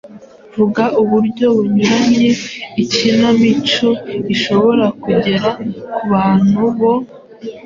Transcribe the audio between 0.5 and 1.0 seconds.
Vuga